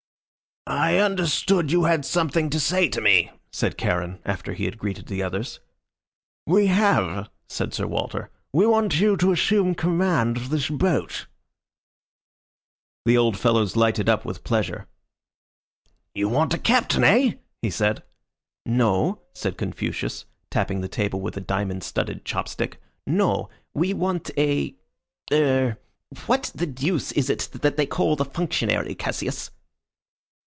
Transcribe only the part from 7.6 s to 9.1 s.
Sir Walter. "We want